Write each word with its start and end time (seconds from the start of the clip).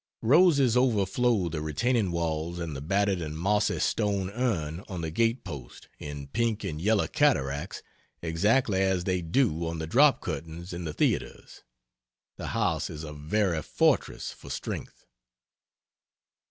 Roses 0.23 0.75
overflow 0.75 1.47
the 1.47 1.61
retaining 1.61 2.09
walls 2.09 2.57
and 2.57 2.75
the 2.75 2.81
battered 2.81 3.21
and 3.21 3.37
mossy 3.37 3.77
stone 3.77 4.31
urn 4.31 4.83
on 4.87 5.01
the 5.01 5.11
gate 5.11 5.43
post, 5.43 5.89
in 5.99 6.25
pink 6.25 6.63
and 6.63 6.81
yellow 6.81 7.05
cataracts, 7.07 7.83
exactly 8.19 8.81
as 8.81 9.03
they 9.03 9.21
do 9.21 9.63
on 9.67 9.77
the 9.77 9.85
drop 9.85 10.19
curtains 10.19 10.73
in 10.73 10.85
the 10.85 10.93
theaters. 10.93 11.61
The 12.37 12.47
house 12.47 12.89
is 12.89 13.03
a 13.03 13.13
very 13.13 13.61
fortress 13.61 14.31
for 14.31 14.49
strength." 14.49 15.05